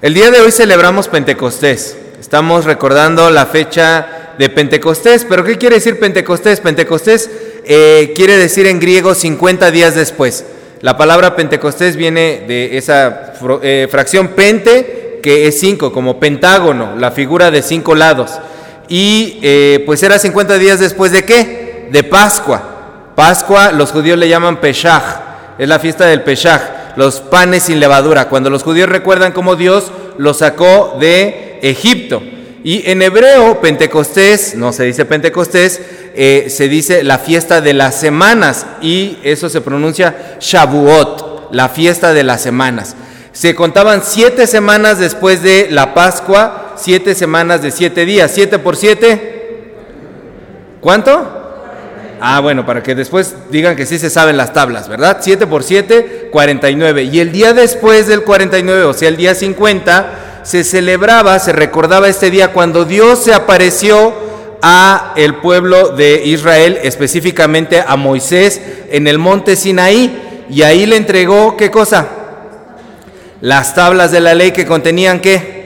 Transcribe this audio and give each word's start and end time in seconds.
El 0.00 0.14
día 0.14 0.30
de 0.30 0.40
hoy 0.40 0.52
celebramos 0.52 1.08
Pentecostés. 1.08 1.96
Estamos 2.20 2.66
recordando 2.66 3.30
la 3.30 3.46
fecha 3.46 4.34
de 4.38 4.48
Pentecostés. 4.48 5.26
¿Pero 5.28 5.42
qué 5.42 5.58
quiere 5.58 5.74
decir 5.74 5.98
Pentecostés? 5.98 6.60
Pentecostés 6.60 7.28
eh, 7.64 8.12
quiere 8.14 8.36
decir 8.36 8.68
en 8.68 8.78
griego 8.78 9.16
50 9.16 9.72
días 9.72 9.96
después. 9.96 10.44
La 10.82 10.96
palabra 10.96 11.34
Pentecostés 11.34 11.96
viene 11.96 12.44
de 12.46 12.78
esa 12.78 13.32
eh, 13.60 13.88
fracción 13.90 14.28
pente, 14.28 15.18
que 15.20 15.48
es 15.48 15.58
5, 15.58 15.92
como 15.92 16.20
pentágono, 16.20 16.94
la 16.96 17.10
figura 17.10 17.50
de 17.50 17.62
cinco 17.62 17.96
lados. 17.96 18.38
Y 18.88 19.40
eh, 19.42 19.82
pues 19.84 20.00
era 20.04 20.20
50 20.20 20.58
días 20.58 20.78
después 20.78 21.10
de 21.10 21.24
qué? 21.24 21.88
De 21.90 22.04
Pascua. 22.04 23.10
Pascua, 23.16 23.72
los 23.72 23.90
judíos 23.90 24.16
le 24.16 24.28
llaman 24.28 24.60
Peshach, 24.60 25.02
es 25.58 25.68
la 25.68 25.80
fiesta 25.80 26.06
del 26.06 26.22
Peshach, 26.22 26.77
los 26.98 27.20
panes 27.20 27.62
sin 27.62 27.78
levadura, 27.78 28.28
cuando 28.28 28.50
los 28.50 28.64
judíos 28.64 28.88
recuerdan 28.88 29.30
cómo 29.30 29.54
Dios 29.54 29.92
los 30.16 30.38
sacó 30.38 30.96
de 30.98 31.60
Egipto. 31.62 32.20
Y 32.64 32.90
en 32.90 33.02
hebreo, 33.02 33.60
Pentecostés, 33.60 34.56
no 34.56 34.72
se 34.72 34.82
dice 34.82 35.04
Pentecostés, 35.04 35.80
eh, 36.16 36.46
se 36.50 36.68
dice 36.68 37.04
la 37.04 37.20
fiesta 37.20 37.60
de 37.60 37.72
las 37.72 38.00
semanas 38.00 38.66
y 38.82 39.16
eso 39.22 39.48
se 39.48 39.60
pronuncia 39.60 40.38
Shavuot, 40.40 41.52
la 41.52 41.68
fiesta 41.68 42.12
de 42.12 42.24
las 42.24 42.42
semanas. 42.42 42.96
Se 43.30 43.54
contaban 43.54 44.02
siete 44.04 44.48
semanas 44.48 44.98
después 44.98 45.40
de 45.40 45.68
la 45.70 45.94
Pascua, 45.94 46.74
siete 46.76 47.14
semanas 47.14 47.62
de 47.62 47.70
siete 47.70 48.06
días, 48.06 48.32
siete 48.34 48.58
por 48.58 48.74
siete, 48.74 49.68
¿cuánto? 50.80 51.37
Ah, 52.20 52.40
bueno, 52.40 52.66
para 52.66 52.82
que 52.82 52.94
después 52.94 53.34
digan 53.50 53.76
que 53.76 53.86
sí 53.86 53.98
se 53.98 54.10
saben 54.10 54.36
las 54.36 54.52
tablas, 54.52 54.88
¿verdad? 54.88 55.18
7 55.20 55.46
por 55.46 55.62
7, 55.62 56.28
49. 56.32 57.04
Y 57.04 57.20
el 57.20 57.32
día 57.32 57.52
después 57.52 58.06
del 58.06 58.22
49, 58.22 58.84
o 58.84 58.92
sea, 58.92 59.08
el 59.08 59.16
día 59.16 59.34
50, 59.34 60.42
se 60.42 60.64
celebraba, 60.64 61.38
se 61.38 61.52
recordaba 61.52 62.08
este 62.08 62.30
día 62.30 62.52
cuando 62.52 62.84
Dios 62.84 63.22
se 63.22 63.34
apareció 63.34 64.14
a 64.62 65.12
el 65.16 65.36
pueblo 65.36 65.90
de 65.90 66.24
Israel, 66.24 66.78
específicamente 66.82 67.84
a 67.86 67.96
Moisés, 67.96 68.60
en 68.90 69.06
el 69.06 69.18
monte 69.18 69.56
Sinaí, 69.56 70.46
y 70.50 70.62
ahí 70.62 70.86
le 70.86 70.96
entregó, 70.96 71.56
¿qué 71.56 71.70
cosa? 71.70 72.08
Las 73.40 73.74
tablas 73.74 74.10
de 74.10 74.20
la 74.20 74.34
ley 74.34 74.50
que 74.50 74.66
contenían 74.66 75.20
qué? 75.20 75.57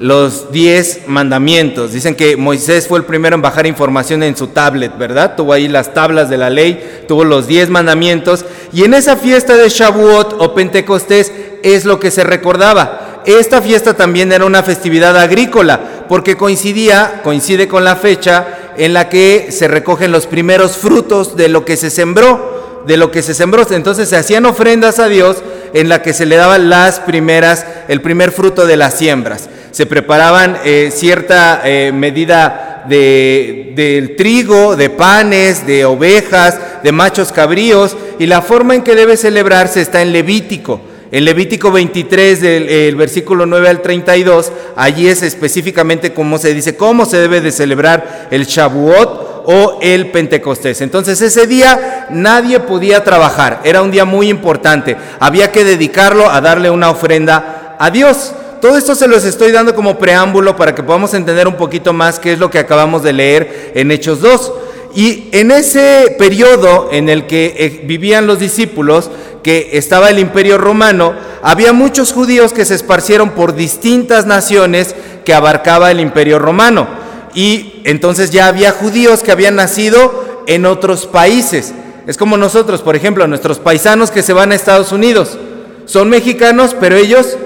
Los 0.00 0.52
diez 0.52 1.00
mandamientos. 1.06 1.92
Dicen 1.92 2.14
que 2.14 2.36
Moisés 2.36 2.86
fue 2.86 2.98
el 2.98 3.04
primero 3.04 3.36
en 3.36 3.42
bajar 3.42 3.66
información 3.66 4.22
en 4.22 4.36
su 4.36 4.48
tablet, 4.48 4.96
¿verdad? 4.98 5.36
Tuvo 5.36 5.52
ahí 5.52 5.68
las 5.68 5.94
tablas 5.94 6.28
de 6.28 6.36
la 6.36 6.50
ley, 6.50 7.04
tuvo 7.08 7.24
los 7.24 7.46
diez 7.46 7.68
mandamientos. 7.68 8.44
Y 8.72 8.84
en 8.84 8.94
esa 8.94 9.16
fiesta 9.16 9.56
de 9.56 9.68
Shavuot 9.68 10.36
o 10.38 10.54
Pentecostés 10.54 11.32
es 11.62 11.84
lo 11.84 11.98
que 11.98 12.10
se 12.10 12.24
recordaba. 12.24 13.22
Esta 13.24 13.60
fiesta 13.60 13.94
también 13.94 14.30
era 14.32 14.44
una 14.44 14.62
festividad 14.62 15.16
agrícola, 15.16 15.80
porque 16.08 16.36
coincidía, 16.36 17.20
coincide 17.24 17.66
con 17.66 17.84
la 17.84 17.96
fecha 17.96 18.46
en 18.76 18.92
la 18.92 19.08
que 19.08 19.48
se 19.50 19.66
recogen 19.66 20.12
los 20.12 20.26
primeros 20.26 20.76
frutos 20.76 21.36
de 21.36 21.48
lo 21.48 21.64
que 21.64 21.76
se 21.76 21.90
sembró, 21.90 22.84
de 22.86 22.96
lo 22.96 23.10
que 23.10 23.22
se 23.22 23.34
sembró. 23.34 23.66
Entonces 23.70 24.08
se 24.08 24.16
hacían 24.16 24.46
ofrendas 24.46 25.00
a 25.00 25.08
Dios 25.08 25.38
en 25.72 25.88
la 25.88 26.02
que 26.02 26.12
se 26.12 26.26
le 26.26 26.36
daban 26.36 26.70
las 26.70 27.00
primeras, 27.00 27.66
el 27.88 28.00
primer 28.00 28.30
fruto 28.30 28.66
de 28.66 28.76
las 28.76 28.94
siembras 28.94 29.48
se 29.76 29.84
preparaban 29.84 30.56
eh, 30.64 30.90
cierta 30.90 31.60
eh, 31.62 31.92
medida 31.92 32.86
de, 32.88 33.74
del 33.76 34.16
trigo, 34.16 34.74
de 34.74 34.88
panes, 34.88 35.66
de 35.66 35.84
ovejas, 35.84 36.58
de 36.82 36.92
machos 36.92 37.30
cabríos, 37.30 37.94
y 38.18 38.24
la 38.24 38.40
forma 38.40 38.74
en 38.74 38.80
que 38.80 38.94
debe 38.94 39.18
celebrarse 39.18 39.82
está 39.82 40.00
en 40.00 40.12
Levítico. 40.12 40.80
En 41.12 41.26
Levítico 41.26 41.70
23, 41.70 42.40
del 42.40 42.96
versículo 42.96 43.44
9 43.44 43.68
al 43.68 43.82
32, 43.82 44.50
allí 44.76 45.08
es 45.08 45.20
específicamente 45.20 46.14
cómo 46.14 46.38
se 46.38 46.54
dice, 46.54 46.74
cómo 46.74 47.04
se 47.04 47.18
debe 47.18 47.42
de 47.42 47.52
celebrar 47.52 48.28
el 48.30 48.46
Shavuot 48.46 49.44
o 49.44 49.78
el 49.82 50.10
Pentecostés. 50.10 50.80
Entonces 50.80 51.20
ese 51.20 51.46
día 51.46 52.06
nadie 52.08 52.60
podía 52.60 53.04
trabajar, 53.04 53.60
era 53.62 53.82
un 53.82 53.90
día 53.90 54.06
muy 54.06 54.30
importante, 54.30 54.96
había 55.20 55.52
que 55.52 55.64
dedicarlo 55.64 56.30
a 56.30 56.40
darle 56.40 56.70
una 56.70 56.88
ofrenda 56.88 57.76
a 57.78 57.90
Dios. 57.90 58.32
Todo 58.60 58.78
esto 58.78 58.94
se 58.94 59.08
los 59.08 59.24
estoy 59.24 59.52
dando 59.52 59.74
como 59.74 59.98
preámbulo 59.98 60.56
para 60.56 60.74
que 60.74 60.82
podamos 60.82 61.14
entender 61.14 61.46
un 61.46 61.56
poquito 61.56 61.92
más 61.92 62.18
qué 62.18 62.32
es 62.32 62.38
lo 62.38 62.50
que 62.50 62.58
acabamos 62.58 63.02
de 63.02 63.12
leer 63.12 63.72
en 63.74 63.90
Hechos 63.90 64.20
2. 64.20 64.52
Y 64.94 65.28
en 65.32 65.50
ese 65.50 66.16
periodo 66.18 66.88
en 66.90 67.10
el 67.10 67.26
que 67.26 67.54
eh, 67.58 67.82
vivían 67.84 68.26
los 68.26 68.38
discípulos, 68.38 69.10
que 69.42 69.70
estaba 69.72 70.08
el 70.08 70.18
imperio 70.18 70.58
romano, 70.58 71.14
había 71.42 71.72
muchos 71.72 72.12
judíos 72.12 72.52
que 72.52 72.64
se 72.64 72.74
esparcieron 72.74 73.30
por 73.30 73.54
distintas 73.54 74.26
naciones 74.26 74.94
que 75.24 75.34
abarcaba 75.34 75.90
el 75.90 76.00
imperio 76.00 76.38
romano. 76.38 76.88
Y 77.34 77.82
entonces 77.84 78.30
ya 78.30 78.46
había 78.46 78.72
judíos 78.72 79.22
que 79.22 79.32
habían 79.32 79.56
nacido 79.56 80.42
en 80.46 80.64
otros 80.64 81.06
países. 81.06 81.74
Es 82.06 82.16
como 82.16 82.36
nosotros, 82.38 82.80
por 82.80 82.96
ejemplo, 82.96 83.26
nuestros 83.26 83.58
paisanos 83.58 84.10
que 84.10 84.22
se 84.22 84.32
van 84.32 84.50
a 84.50 84.54
Estados 84.54 84.92
Unidos. 84.92 85.36
Son 85.84 86.08
mexicanos, 86.08 86.74
pero 86.78 86.96
ellos 86.96 87.36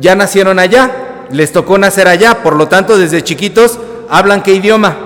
ya 0.00 0.14
nacieron 0.14 0.58
allá, 0.58 0.90
les 1.30 1.52
tocó 1.52 1.78
nacer 1.78 2.08
allá, 2.08 2.42
por 2.42 2.56
lo 2.56 2.68
tanto 2.68 2.98
desde 2.98 3.22
chiquitos 3.22 3.78
hablan 4.08 4.42
qué 4.42 4.54
idioma? 4.54 4.96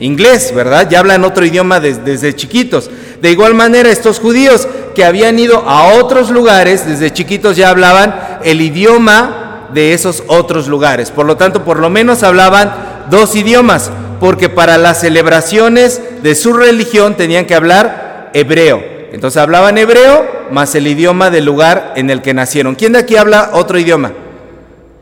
Inglés, 0.00 0.52
¿verdad? 0.54 0.88
Ya 0.88 1.00
hablan 1.00 1.24
otro 1.24 1.44
idioma 1.44 1.80
desde, 1.80 2.34
chiquitos. 2.34 2.90
De 3.20 3.32
igual 3.32 3.54
manera, 3.54 3.90
estos 3.90 4.20
judíos 4.20 4.68
que 4.94 5.04
habían 5.04 5.38
ido 5.38 5.68
a 5.68 5.94
otros 5.94 6.30
lugares, 6.30 6.86
desde 6.86 7.12
chiquitos 7.12 7.56
ya 7.56 7.70
hablaban 7.70 8.14
el 8.44 8.60
idioma 8.60 9.68
de 9.74 9.92
esos 9.92 10.22
otros 10.28 10.68
lugares. 10.68 11.10
Por 11.10 11.26
lo 11.26 11.36
tanto, 11.36 11.64
por 11.64 11.80
lo 11.80 11.90
menos 11.90 12.22
hablaban 12.22 12.72
dos 13.10 13.34
idiomas, 13.34 13.90
porque 14.20 14.48
para 14.48 14.78
las 14.78 15.00
celebraciones 15.00 16.00
de 16.22 16.34
su 16.36 16.52
religión 16.52 17.16
tenían 17.16 17.46
que 17.46 17.56
hablar 17.56 18.30
hebreo. 18.34 18.97
Entonces 19.12 19.40
hablaban 19.40 19.78
hebreo 19.78 20.48
más 20.50 20.74
el 20.74 20.86
idioma 20.86 21.30
del 21.30 21.44
lugar 21.44 21.94
en 21.96 22.10
el 22.10 22.22
que 22.22 22.34
nacieron. 22.34 22.74
¿Quién 22.74 22.92
de 22.92 23.00
aquí 23.00 23.16
habla 23.16 23.50
otro 23.54 23.78
idioma? 23.78 24.12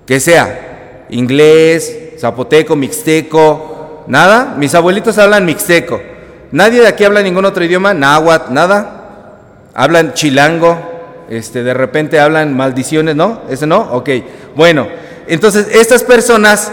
Que 0.06 0.21
sea 0.21 1.06
inglés, 1.11 2.15
zapoteco, 2.19 2.77
mixteco, 2.77 4.05
nada. 4.06 4.55
Mis 4.56 4.75
abuelitos 4.75 5.19
hablan 5.19 5.44
mixteco. 5.44 6.00
Nadie 6.53 6.81
de 6.81 6.89
aquí 6.89 7.05
habla 7.05 7.22
ningún 7.22 7.44
otro 7.44 7.65
idioma, 7.65 7.94
náhuatl, 7.94 8.53
nada. 8.53 8.93
Hablan 9.75 10.15
chilango, 10.15 10.78
este, 11.28 11.62
de 11.62 11.75
repente 11.75 12.21
hablan 12.21 12.56
maldiciones, 12.56 13.17
¿no? 13.17 13.43
¿Ese 13.50 13.67
no? 13.67 13.81
Ok. 13.93 14.11
Bueno, 14.55 14.87
entonces 15.27 15.69
estas 15.73 16.03
personas 16.03 16.71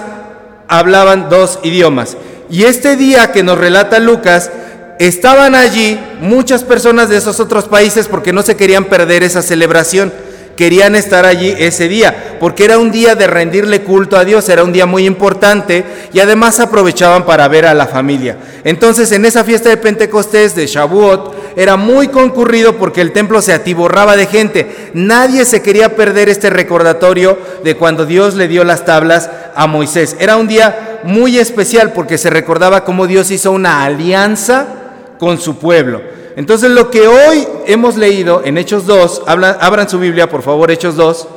hablaban 0.68 1.30
dos 1.30 1.60
idiomas. 1.64 2.18
Y 2.50 2.64
este 2.64 2.96
día 2.96 3.32
que 3.32 3.44
nos 3.44 3.58
relata 3.58 4.00
Lucas, 4.00 4.52
estaban 5.00 5.56
allí 5.56 6.00
muchas 6.22 6.64
personas 6.64 7.10
de 7.10 7.18
esos 7.18 7.40
otros 7.40 7.66
países 7.66 8.08
porque 8.08 8.34
no 8.34 8.44
se 8.44 8.56
querían 8.56 8.86
perder 8.86 9.24
esa 9.24 9.42
celebración, 9.42 10.14
querían 10.56 10.96
estar 10.96 11.26
allí 11.26 11.54
ese 11.58 11.88
día, 11.88 12.38
porque 12.40 12.66
era 12.66 12.78
un 12.78 12.92
día 12.92 13.16
de 13.16 13.28
rendirle 13.28 13.82
culto 13.82 14.18
a 14.18 14.24
Dios, 14.24 14.48
era 14.50 14.64
un 14.64 14.72
día 14.72 14.86
muy 14.86 15.06
importante 15.06 15.84
y 16.14 16.20
además 16.20 16.60
aprovechaban 16.60 17.26
para 17.26 17.48
ver 17.48 17.66
a 17.66 17.74
la 17.74 17.88
familia. 17.88 18.38
Entonces 18.64 19.12
en 19.12 19.26
esa 19.26 19.44
fiesta 19.44 19.70
de 19.70 19.78
Pentecostés, 19.78 20.56
de 20.56 20.68
Shavuot, 20.68 21.56
era 21.56 21.76
muy 21.76 22.08
concurrido 22.08 22.78
porque 22.78 23.02
el 23.02 23.12
templo 23.12 23.42
se 23.42 23.54
atiborraba 23.54 24.16
de 24.16 24.28
gente. 24.28 24.92
Nadie 24.94 25.46
se 25.46 25.62
quería 25.62 25.96
perder 25.96 26.30
este 26.30 26.50
recordatorio 26.50 27.38
de 27.64 27.76
cuando 27.76 28.06
Dios 28.06 28.36
le 28.36 28.48
dio 28.48 28.64
las 28.64 28.86
tablas 28.86 29.30
a 29.56 29.68
Moisés. 29.68 30.16
Era 30.20 30.38
un 30.38 30.48
día 30.48 31.00
muy 31.04 31.38
especial 31.38 31.94
porque 31.94 32.18
se 32.18 32.30
recordaba 32.30 32.84
cómo 32.86 33.08
Dios 33.08 33.32
hizo 33.32 33.52
una 33.52 33.84
alianza 33.84 34.83
con 35.24 35.40
su 35.40 35.56
pueblo. 35.56 36.02
Entonces 36.36 36.70
lo 36.70 36.92
que 36.92 37.08
hoy 37.08 37.48
hemos 37.66 37.96
leído 37.96 38.42
en 38.44 38.58
Hechos 38.58 38.86
2, 38.86 39.24
abran 39.26 39.88
su 39.88 40.00
Biblia, 40.00 40.28
por 40.30 40.42
favor, 40.42 40.70
Hechos 40.70 40.98
2, 40.98 41.28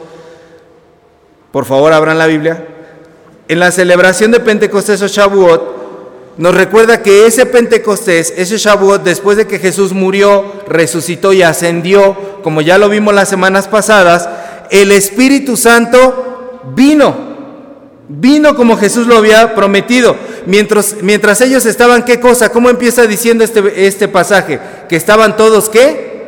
por 1.53 1.65
favor, 1.65 1.93
abran 1.93 2.19
la 2.19 2.27
Biblia. 2.27 2.67
En 3.47 3.61
la 3.61 3.71
celebración 3.71 4.33
de 4.33 4.41
Pentecostés 4.41 5.01
o 5.03 5.07
Shavuot, 5.07 6.37
nos 6.37 6.53
recuerda 6.53 7.01
que 7.01 7.27
ese 7.27 7.47
Pentecostés, 7.47 8.35
ese 8.37 8.59
Shavuot, 8.59 9.05
después 9.05 9.37
de 9.37 9.47
que 9.47 9.61
Jesús 9.61 9.93
murió, 9.93 10.45
resucitó 10.67 11.33
y 11.33 11.43
ascendió, 11.43 12.17
como 12.43 12.61
ya 12.61 12.77
lo 12.77 12.89
vimos 12.89 13.15
las 13.15 13.29
semanas 13.29 13.69
pasadas, 13.69 14.29
el 14.73 14.91
Espíritu 14.91 15.57
Santo 15.57 16.61
vino 16.75 17.36
Vino 18.09 18.55
como 18.55 18.77
Jesús 18.77 19.07
lo 19.07 19.17
había 19.17 19.55
prometido. 19.55 20.17
Mientras, 20.47 20.97
mientras 21.03 21.41
ellos 21.41 21.67
estaban, 21.67 22.05
¿qué 22.05 22.21
cosa? 22.21 22.51
¿Cómo 22.51 22.71
empieza 22.71 23.07
diciendo 23.07 23.43
este, 23.43 23.87
este 23.87 24.09
pasaje? 24.09 24.61
Que 24.89 24.97
estaban 24.97 25.37
todos, 25.37 25.69
¿qué? 25.69 26.25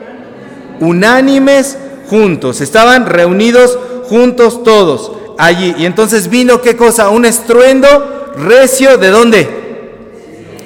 Unánimes 0.80 1.78
juntos. 2.08 2.60
Estaban 2.60 3.06
reunidos 3.06 3.78
juntos 4.08 4.64
todos 4.64 5.12
allí. 5.38 5.75
Y 5.78 5.86
entonces 5.86 6.28
vino, 6.28 6.60
¿qué 6.60 6.76
cosa? 6.76 7.10
Un 7.10 7.25
estruendo 7.25 8.32
recio, 8.36 8.98
¿de 8.98 9.08
dónde? 9.08 9.48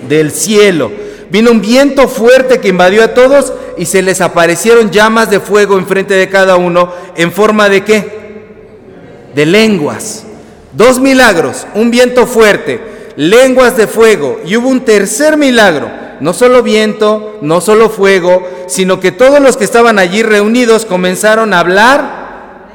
Del 0.08 0.30
cielo. 0.30 0.90
Vino 1.30 1.50
un 1.50 1.60
viento 1.60 2.08
fuerte 2.08 2.58
que 2.58 2.68
invadió 2.68 3.04
a 3.04 3.14
todos 3.14 3.52
y 3.76 3.86
se 3.86 4.02
les 4.02 4.20
aparecieron 4.20 4.90
llamas 4.90 5.30
de 5.30 5.40
fuego 5.40 5.78
enfrente 5.78 6.14
de 6.14 6.28
cada 6.28 6.56
uno 6.56 6.92
en 7.16 7.32
forma 7.32 7.68
de 7.68 7.84
qué? 7.84 8.22
de 9.34 9.46
lenguas. 9.46 10.24
Dos 10.72 10.98
milagros, 10.98 11.66
un 11.74 11.90
viento 11.90 12.26
fuerte, 12.26 12.80
lenguas 13.16 13.76
de 13.76 13.86
fuego 13.86 14.40
y 14.44 14.56
hubo 14.56 14.68
un 14.68 14.80
tercer 14.80 15.36
milagro. 15.36 15.90
No 16.20 16.32
solo 16.32 16.62
viento, 16.62 17.38
no 17.42 17.60
solo 17.60 17.90
fuego, 17.90 18.46
sino 18.68 19.00
que 19.00 19.12
todos 19.12 19.40
los 19.40 19.56
que 19.56 19.64
estaban 19.64 19.98
allí 19.98 20.22
reunidos 20.22 20.86
comenzaron 20.86 21.52
a 21.52 21.58
hablar 21.58 22.22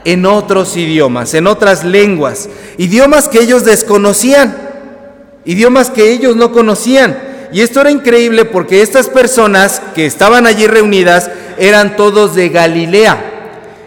en 0.03 0.25
otros 0.25 0.77
idiomas, 0.77 1.33
en 1.33 1.47
otras 1.47 1.83
lenguas, 1.83 2.49
idiomas 2.77 3.29
que 3.29 3.39
ellos 3.39 3.65
desconocían, 3.65 4.55
idiomas 5.45 5.89
que 5.89 6.11
ellos 6.11 6.35
no 6.35 6.51
conocían. 6.51 7.17
Y 7.51 7.61
esto 7.61 7.81
era 7.81 7.89
increíble 7.89 8.45
porque 8.45 8.81
estas 8.81 9.07
personas 9.07 9.81
que 9.95 10.05
estaban 10.05 10.45
allí 10.45 10.67
reunidas 10.67 11.31
eran 11.57 11.95
todos 11.95 12.35
de 12.35 12.49
Galilea. 12.49 13.17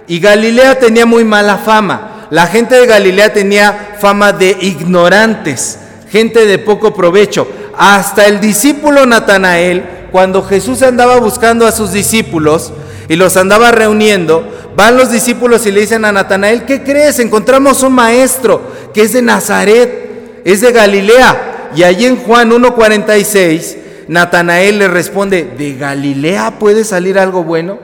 Y 0.08 0.18
Galilea 0.18 0.78
tenía 0.78 1.06
muy 1.06 1.24
mala 1.24 1.58
fama. 1.58 2.09
La 2.30 2.46
gente 2.46 2.76
de 2.76 2.86
Galilea 2.86 3.32
tenía 3.32 3.96
fama 4.00 4.32
de 4.32 4.56
ignorantes, 4.60 5.78
gente 6.10 6.46
de 6.46 6.58
poco 6.58 6.94
provecho. 6.94 7.48
Hasta 7.76 8.26
el 8.26 8.40
discípulo 8.40 9.04
Natanael, 9.04 9.82
cuando 10.12 10.42
Jesús 10.42 10.82
andaba 10.82 11.18
buscando 11.18 11.66
a 11.66 11.72
sus 11.72 11.92
discípulos 11.92 12.72
y 13.08 13.16
los 13.16 13.36
andaba 13.36 13.72
reuniendo, 13.72 14.48
van 14.76 14.96
los 14.96 15.10
discípulos 15.10 15.66
y 15.66 15.72
le 15.72 15.80
dicen 15.80 16.04
a 16.04 16.12
Natanael, 16.12 16.64
¿qué 16.64 16.84
crees? 16.84 17.18
Encontramos 17.18 17.82
un 17.82 17.94
maestro 17.94 18.62
que 18.94 19.02
es 19.02 19.12
de 19.12 19.22
Nazaret, 19.22 20.42
es 20.44 20.60
de 20.60 20.70
Galilea. 20.70 21.70
Y 21.74 21.82
allí 21.82 22.06
en 22.06 22.16
Juan 22.16 22.50
1.46, 22.50 23.76
Natanael 24.06 24.78
le 24.78 24.88
responde, 24.88 25.50
¿de 25.58 25.74
Galilea 25.74 26.58
puede 26.60 26.84
salir 26.84 27.18
algo 27.18 27.42
bueno? 27.42 27.78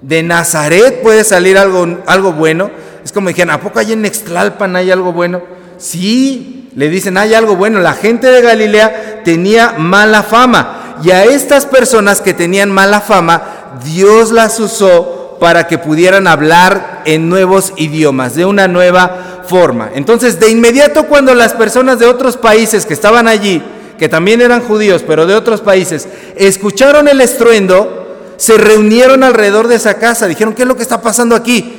¿De 0.00 0.22
Nazaret 0.22 1.00
puede 1.02 1.22
salir 1.22 1.58
algo, 1.58 1.98
algo 2.06 2.32
bueno? 2.32 2.70
Es 3.08 3.12
como 3.12 3.28
dijeron, 3.28 3.54
¿a 3.54 3.58
poco 3.58 3.78
hay 3.78 3.94
en 3.94 4.02
Nextlalpan 4.02 4.76
hay 4.76 4.90
algo 4.90 5.14
bueno? 5.14 5.40
Sí, 5.78 6.68
le 6.76 6.90
dicen, 6.90 7.16
hay 7.16 7.32
algo 7.32 7.56
bueno. 7.56 7.80
La 7.80 7.94
gente 7.94 8.30
de 8.30 8.42
Galilea 8.42 9.22
tenía 9.24 9.76
mala 9.78 10.22
fama. 10.22 10.98
Y 11.02 11.10
a 11.10 11.24
estas 11.24 11.64
personas 11.64 12.20
que 12.20 12.34
tenían 12.34 12.70
mala 12.70 13.00
fama, 13.00 13.78
Dios 13.82 14.30
las 14.30 14.60
usó 14.60 15.38
para 15.40 15.66
que 15.66 15.78
pudieran 15.78 16.26
hablar 16.26 17.00
en 17.06 17.30
nuevos 17.30 17.72
idiomas, 17.78 18.34
de 18.34 18.44
una 18.44 18.68
nueva 18.68 19.44
forma. 19.48 19.88
Entonces, 19.94 20.38
de 20.38 20.50
inmediato 20.50 21.04
cuando 21.04 21.34
las 21.34 21.54
personas 21.54 21.98
de 21.98 22.04
otros 22.04 22.36
países 22.36 22.84
que 22.84 22.92
estaban 22.92 23.26
allí, 23.26 23.62
que 23.98 24.10
también 24.10 24.42
eran 24.42 24.60
judíos, 24.60 25.02
pero 25.06 25.24
de 25.24 25.34
otros 25.34 25.62
países, 25.62 26.06
escucharon 26.36 27.08
el 27.08 27.22
estruendo, 27.22 28.34
se 28.36 28.58
reunieron 28.58 29.24
alrededor 29.24 29.66
de 29.66 29.76
esa 29.76 29.94
casa, 29.94 30.26
dijeron, 30.26 30.52
¿qué 30.52 30.60
es 30.60 30.68
lo 30.68 30.76
que 30.76 30.82
está 30.82 31.00
pasando 31.00 31.34
aquí? 31.34 31.77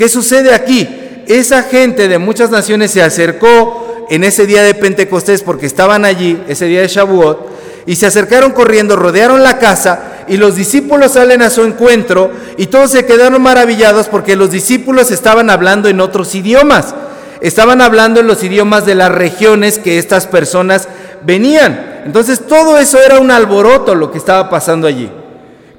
¿Qué 0.00 0.08
sucede 0.08 0.54
aquí? 0.54 0.88
Esa 1.26 1.62
gente 1.62 2.08
de 2.08 2.16
muchas 2.16 2.48
naciones 2.48 2.90
se 2.90 3.02
acercó 3.02 4.06
en 4.08 4.24
ese 4.24 4.46
día 4.46 4.62
de 4.62 4.72
Pentecostés 4.72 5.42
porque 5.42 5.66
estaban 5.66 6.06
allí, 6.06 6.42
ese 6.48 6.64
día 6.64 6.80
de 6.80 6.88
Shavuot, 6.88 7.84
y 7.84 7.96
se 7.96 8.06
acercaron 8.06 8.52
corriendo, 8.52 8.96
rodearon 8.96 9.42
la 9.42 9.58
casa 9.58 10.24
y 10.26 10.38
los 10.38 10.56
discípulos 10.56 11.12
salen 11.12 11.42
a 11.42 11.50
su 11.50 11.64
encuentro 11.64 12.30
y 12.56 12.68
todos 12.68 12.92
se 12.92 13.04
quedaron 13.04 13.42
maravillados 13.42 14.08
porque 14.08 14.36
los 14.36 14.50
discípulos 14.50 15.10
estaban 15.10 15.50
hablando 15.50 15.90
en 15.90 16.00
otros 16.00 16.34
idiomas. 16.34 16.94
Estaban 17.42 17.82
hablando 17.82 18.20
en 18.20 18.26
los 18.26 18.42
idiomas 18.42 18.86
de 18.86 18.94
las 18.94 19.12
regiones 19.12 19.78
que 19.78 19.98
estas 19.98 20.26
personas 20.26 20.88
venían. 21.26 22.04
Entonces 22.06 22.46
todo 22.46 22.78
eso 22.78 22.98
era 23.02 23.20
un 23.20 23.30
alboroto 23.30 23.94
lo 23.94 24.10
que 24.10 24.16
estaba 24.16 24.48
pasando 24.48 24.86
allí. 24.86 25.12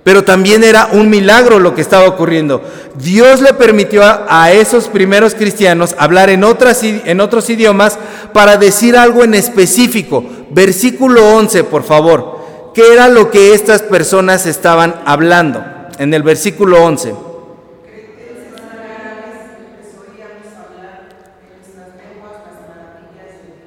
Pero 0.03 0.23
también 0.23 0.63
era 0.63 0.89
un 0.93 1.09
milagro 1.09 1.59
lo 1.59 1.75
que 1.75 1.81
estaba 1.81 2.07
ocurriendo. 2.07 2.63
Dios 2.95 3.41
le 3.41 3.53
permitió 3.53 4.01
a, 4.03 4.51
esos 4.51 4.87
primeros 4.87 5.35
cristianos 5.35 5.95
hablar 5.99 6.31
en, 6.31 6.43
otras, 6.43 6.81
en 6.83 7.21
otros 7.21 7.49
idiomas 7.49 7.99
para 8.33 8.57
decir 8.57 8.97
algo 8.97 9.23
en 9.23 9.35
específico. 9.35 10.23
Versículo 10.49 11.35
11, 11.35 11.65
por 11.65 11.83
favor. 11.83 12.39
¿Qué 12.73 12.93
era 12.93 13.09
lo 13.09 13.29
que 13.29 13.53
estas 13.53 13.83
personas 13.83 14.47
estaban 14.47 14.95
hablando? 15.05 15.63
En 15.99 16.13
el 16.13 16.23
versículo 16.23 16.83
11. 16.83 17.13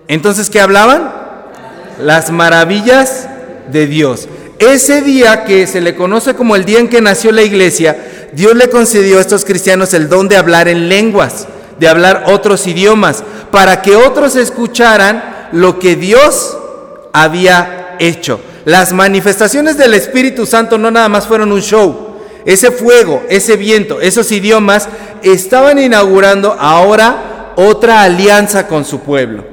Entonces, 0.08 0.50
¿qué 0.50 0.60
hablaban? 0.60 1.12
Las 2.00 2.30
maravillas 2.30 3.28
de 3.70 3.86
Dios. 3.86 4.28
Ese 4.58 5.02
día 5.02 5.44
que 5.44 5.66
se 5.66 5.80
le 5.80 5.94
conoce 5.94 6.34
como 6.34 6.56
el 6.56 6.64
día 6.64 6.78
en 6.78 6.88
que 6.88 7.00
nació 7.00 7.32
la 7.32 7.42
iglesia, 7.42 7.96
Dios 8.32 8.54
le 8.54 8.70
concedió 8.70 9.18
a 9.18 9.20
estos 9.20 9.44
cristianos 9.44 9.94
el 9.94 10.08
don 10.08 10.28
de 10.28 10.36
hablar 10.36 10.68
en 10.68 10.88
lenguas, 10.88 11.46
de 11.78 11.88
hablar 11.88 12.24
otros 12.28 12.66
idiomas, 12.66 13.24
para 13.50 13.82
que 13.82 13.96
otros 13.96 14.36
escucharan 14.36 15.48
lo 15.52 15.78
que 15.78 15.96
Dios 15.96 16.56
había 17.12 17.96
hecho. 17.98 18.40
Las 18.64 18.92
manifestaciones 18.92 19.76
del 19.76 19.94
Espíritu 19.94 20.46
Santo 20.46 20.78
no 20.78 20.90
nada 20.90 21.08
más 21.08 21.26
fueron 21.26 21.52
un 21.52 21.60
show. 21.60 22.16
Ese 22.44 22.70
fuego, 22.70 23.22
ese 23.28 23.56
viento, 23.56 24.00
esos 24.00 24.30
idiomas 24.30 24.88
estaban 25.22 25.78
inaugurando 25.78 26.56
ahora 26.58 27.52
otra 27.56 28.02
alianza 28.02 28.66
con 28.66 28.84
su 28.84 29.00
pueblo. 29.00 29.44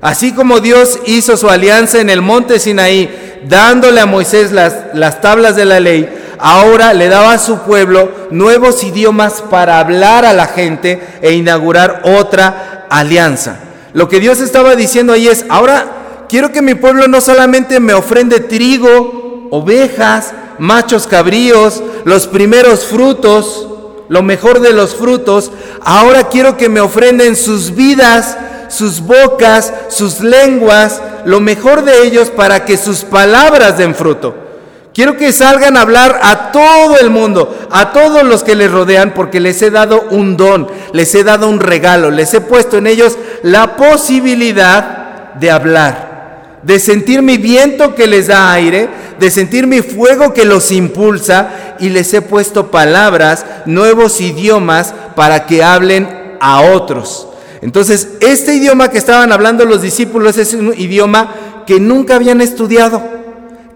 Así 0.00 0.32
como 0.32 0.60
Dios 0.60 1.00
hizo 1.06 1.36
su 1.36 1.48
alianza 1.48 2.00
en 2.00 2.08
el 2.08 2.22
monte 2.22 2.58
Sinaí, 2.60 3.27
dándole 3.44 4.00
a 4.00 4.06
Moisés 4.06 4.52
las, 4.52 4.74
las 4.94 5.20
tablas 5.20 5.56
de 5.56 5.64
la 5.64 5.80
ley, 5.80 6.08
ahora 6.38 6.94
le 6.94 7.08
daba 7.08 7.32
a 7.32 7.38
su 7.38 7.58
pueblo 7.60 8.10
nuevos 8.30 8.82
idiomas 8.84 9.42
para 9.50 9.78
hablar 9.78 10.24
a 10.24 10.32
la 10.32 10.46
gente 10.46 11.00
e 11.20 11.32
inaugurar 11.32 12.02
otra 12.04 12.86
alianza. 12.90 13.60
Lo 13.92 14.08
que 14.08 14.20
Dios 14.20 14.40
estaba 14.40 14.76
diciendo 14.76 15.12
ahí 15.12 15.28
es, 15.28 15.44
ahora 15.48 16.26
quiero 16.28 16.52
que 16.52 16.62
mi 16.62 16.74
pueblo 16.74 17.08
no 17.08 17.20
solamente 17.20 17.80
me 17.80 17.94
ofrende 17.94 18.40
trigo, 18.40 19.48
ovejas, 19.50 20.32
machos 20.58 21.06
cabríos, 21.06 21.82
los 22.04 22.26
primeros 22.26 22.84
frutos, 22.84 23.66
lo 24.08 24.22
mejor 24.22 24.60
de 24.60 24.72
los 24.72 24.94
frutos, 24.94 25.52
ahora 25.82 26.28
quiero 26.28 26.56
que 26.56 26.68
me 26.68 26.80
ofrenden 26.80 27.36
sus 27.36 27.74
vidas, 27.74 28.36
sus 28.68 29.00
bocas, 29.00 29.72
sus 29.88 30.20
lenguas, 30.20 31.00
lo 31.24 31.40
mejor 31.40 31.84
de 31.84 32.02
ellos 32.02 32.30
para 32.30 32.64
que 32.64 32.76
sus 32.76 33.04
palabras 33.04 33.78
den 33.78 33.94
fruto. 33.94 34.48
Quiero 34.94 35.16
que 35.16 35.32
salgan 35.32 35.76
a 35.76 35.82
hablar 35.82 36.18
a 36.22 36.50
todo 36.50 36.98
el 36.98 37.10
mundo, 37.10 37.56
a 37.70 37.92
todos 37.92 38.24
los 38.24 38.42
que 38.42 38.56
les 38.56 38.70
rodean, 38.70 39.14
porque 39.14 39.38
les 39.38 39.62
he 39.62 39.70
dado 39.70 40.06
un 40.10 40.36
don, 40.36 40.66
les 40.92 41.14
he 41.14 41.22
dado 41.22 41.48
un 41.48 41.60
regalo, 41.60 42.10
les 42.10 42.34
he 42.34 42.40
puesto 42.40 42.78
en 42.78 42.88
ellos 42.88 43.16
la 43.44 43.76
posibilidad 43.76 45.34
de 45.34 45.52
hablar, 45.52 46.58
de 46.64 46.80
sentir 46.80 47.22
mi 47.22 47.36
viento 47.36 47.94
que 47.94 48.08
les 48.08 48.26
da 48.26 48.52
aire, 48.52 48.88
de 49.20 49.30
sentir 49.30 49.68
mi 49.68 49.82
fuego 49.82 50.34
que 50.34 50.44
los 50.44 50.72
impulsa 50.72 51.76
y 51.78 51.90
les 51.90 52.12
he 52.12 52.20
puesto 52.20 52.72
palabras, 52.72 53.46
nuevos 53.66 54.20
idiomas 54.20 54.94
para 55.14 55.46
que 55.46 55.62
hablen 55.62 56.36
a 56.40 56.62
otros. 56.62 57.28
Entonces, 57.60 58.08
este 58.20 58.54
idioma 58.54 58.90
que 58.90 58.98
estaban 58.98 59.32
hablando 59.32 59.64
los 59.64 59.82
discípulos 59.82 60.38
es 60.38 60.54
un 60.54 60.74
idioma 60.76 61.34
que 61.66 61.80
nunca 61.80 62.14
habían 62.14 62.40
estudiado, 62.40 63.02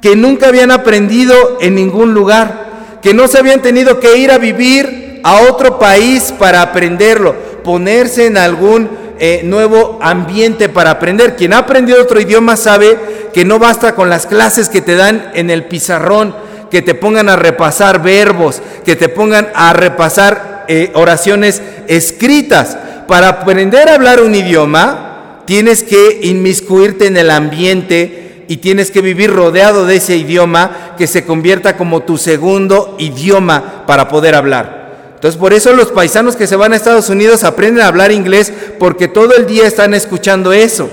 que 0.01 0.17
nunca 0.17 0.49
habían 0.49 0.71
aprendido 0.71 1.59
en 1.61 1.75
ningún 1.75 2.15
lugar, 2.15 2.71
que 3.03 3.12
no 3.12 3.27
se 3.27 3.39
habían 3.39 3.61
tenido 3.61 3.99
que 3.99 4.17
ir 4.17 4.31
a 4.31 4.39
vivir 4.39 5.21
a 5.25 5.43
otro 5.43 5.79
país 5.79 6.33
para 6.39 6.62
aprenderlo, 6.62 7.35
ponerse 7.65 8.27
en 8.27 8.39
algún 8.39 8.89
eh, 9.19 9.43
nuevo 9.45 9.99
ambiente 10.01 10.69
para 10.69 10.93
aprender. 10.93 11.37
Quien 11.37 11.53
ha 11.53 11.59
aprendido 11.59 12.01
otro 12.01 12.21
idioma 12.21 12.57
sabe 12.57 12.99
que 13.35 13.45
no 13.45 13.59
basta 13.59 13.95
con 13.95 14.09
las 14.09 14.27
clases 14.27 14.69
que 14.69 14.81
te 14.81 14.97
dan 14.97 15.31
en 15.35 15.51
el 15.51 15.65
pizarrón, 15.65 16.35
que 16.71 16.83
te 16.83 16.95
pongan 16.95 17.29
a 17.29 17.37
repasar 17.37 18.03
verbos, 18.03 18.62
que 18.85 18.97
te 18.97 19.09
pongan 19.09 19.49
a 19.55 19.73
repasar 19.73 20.65
eh, 20.69 20.91
oraciones 20.95 21.61
escritas 21.89 22.79
para 23.12 23.28
aprender 23.28 23.90
a 23.90 23.95
hablar 23.97 24.23
un 24.23 24.35
idioma, 24.35 25.42
tienes 25.45 25.83
que 25.83 26.21
inmiscuirte 26.23 27.09
en 27.09 27.19
el 27.19 27.31
ambiente 27.31 28.47
y 28.49 28.57
tienes 28.57 28.90
que 28.90 29.02
vivir 29.02 29.31
rodeado 29.31 29.85
de 29.85 29.97
ese 29.97 30.16
idioma 30.16 30.95
que 30.97 31.07
se 31.07 31.26
convierta 31.26 31.76
como 31.76 32.04
tu 32.04 32.16
segundo 32.16 32.97
idioma 32.99 33.85
para 33.87 34.09
poder 34.09 34.35
hablar. 34.35 35.12
Entonces 35.14 35.38
por 35.38 35.52
eso 35.52 35.75
los 35.75 35.88
paisanos 35.88 36.37
que 36.37 36.47
se 36.47 36.57
van 36.57 36.73
a 36.73 36.76
Estados 36.76 37.11
Unidos 37.11 37.45
aprenden 37.45 37.85
a 37.85 37.88
hablar 37.88 38.12
inglés 38.12 38.50
porque 38.78 39.09
todo 39.09 39.37
el 39.37 39.47
día 39.47 39.66
están 39.66 39.92
escuchando 39.92 40.54
eso. 40.54 40.88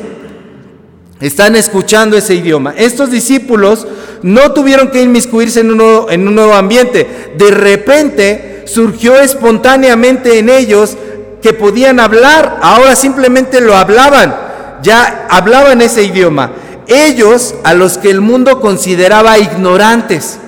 Están 1.22 1.56
escuchando 1.56 2.18
ese 2.18 2.36
idioma. 2.36 2.74
Estos 2.78 3.12
discípulos 3.12 3.88
no 4.24 4.52
tuvieron 4.52 4.92
que 4.92 5.02
inmiscuirse 5.02 5.62
en 5.62 5.72
un, 5.72 6.12
en 6.12 6.28
un 6.28 6.36
nuevo 6.36 6.54
ambiente. 6.54 7.32
De 7.38 7.50
repente 7.50 8.64
surgió 8.66 9.16
espontáneamente 9.16 10.38
en 10.38 10.50
ellos 10.50 10.98
que 11.42 11.54
podían 11.54 12.00
hablar, 12.00 12.60
ahora 12.62 12.96
simplemente 12.96 13.62
lo 13.62 13.76
hablaban, 13.76 14.36
ya 14.82 15.28
hablaban 15.30 15.82
ese 15.82 16.04
idioma. 16.04 16.52
Ellos, 16.88 17.56
a 17.64 17.74
los 17.74 17.98
que 17.98 18.10
el 18.10 18.22
mundo 18.22 18.60
consideraba 18.60 19.38
ignorantes, 19.38 20.40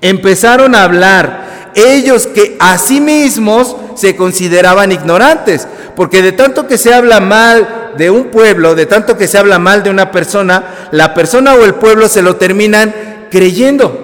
empezaron 0.00 0.74
a 0.74 0.84
hablar. 0.84 1.72
Ellos 1.74 2.26
que 2.26 2.56
a 2.60 2.78
sí 2.78 3.00
mismos 3.00 3.74
se 3.94 4.16
consideraban 4.16 4.92
ignorantes, 4.92 5.66
porque 5.96 6.22
de 6.22 6.32
tanto 6.32 6.66
que 6.66 6.78
se 6.78 6.92
habla 6.92 7.20
mal 7.20 7.92
de 7.96 8.10
un 8.10 8.24
pueblo, 8.24 8.74
de 8.74 8.86
tanto 8.86 9.16
que 9.16 9.26
se 9.26 9.38
habla 9.38 9.58
mal 9.58 9.82
de 9.82 9.90
una 9.90 10.10
persona, 10.10 10.88
la 10.90 11.14
persona 11.14 11.54
o 11.54 11.64
el 11.64 11.74
pueblo 11.74 12.08
se 12.08 12.22
lo 12.22 12.36
terminan 12.36 12.94
creyendo. 13.30 14.03